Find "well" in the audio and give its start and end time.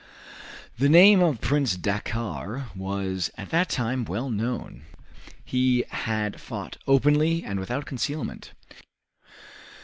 4.03-4.31